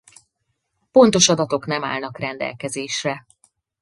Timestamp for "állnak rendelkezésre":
1.83-3.25